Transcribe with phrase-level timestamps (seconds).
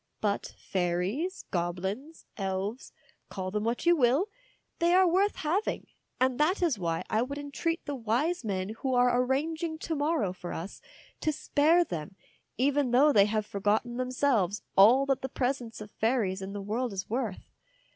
[0.19, 2.91] But fairies, goblins, elves,
[3.29, 4.29] call them what you will,
[4.79, 5.85] they are worth having,
[6.19, 10.33] and that is why I would entreat the wise men who are arranging to morrow
[10.33, 10.81] for us
[11.19, 12.15] to spare them,
[12.57, 16.63] even though they have forgotten them selves all that the presence of fairies in the
[16.63, 17.51] world is worth.